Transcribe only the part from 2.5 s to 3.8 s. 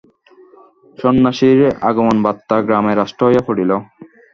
গ্রামে রাষ্ট্র হইয়া পড়িল।